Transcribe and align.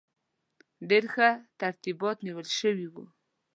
ډېر 0.89 1.03
ښه 1.13 1.29
ترتیبات 1.61 2.17
نیول 2.27 2.47
شوي 2.59 2.87
وو. 2.93 3.03